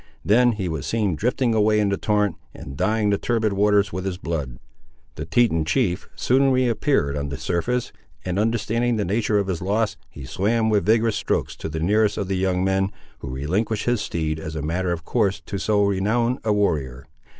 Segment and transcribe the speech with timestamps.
[0.25, 4.03] Then he was seen drifting away in the torrent, and dyeing the turbid waters with
[4.03, 4.57] his blood.
[5.13, 7.91] The Teton chief soon re appeared on the surface,
[8.25, 12.17] and understanding the nature of his loss, he swam with vigorous strokes to the nearest
[12.17, 15.83] of the young men, who relinquished his steed, as a matter of course, to so
[15.83, 17.05] renowned a warrior.